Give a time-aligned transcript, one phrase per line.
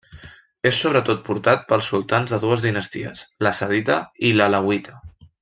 [0.69, 3.99] És sobretot portat pels sultans de dues dinasties, la sadita
[4.31, 4.99] i l'alauita.